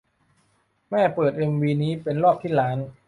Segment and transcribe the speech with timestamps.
[0.89, 2.77] แม่เปิดเอ็มวีนี้เป็นรอบที่ล้าน